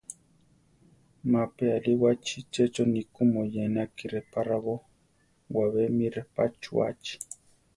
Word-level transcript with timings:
Ma 1.31 1.43
pe 1.55 1.65
aríwachi, 1.77 2.37
checho 2.53 2.83
ni 2.93 3.01
ku 3.13 3.21
moyénaki 3.31 4.03
repá 4.13 4.39
raábo, 4.47 4.75
wabé 5.55 5.81
mi 5.97 6.05
repá 6.15 6.43
chuʼachi. 6.61 7.13